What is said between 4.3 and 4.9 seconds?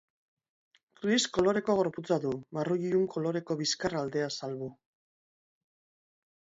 salbu.